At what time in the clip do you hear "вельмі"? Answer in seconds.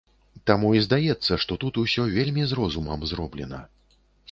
2.17-2.47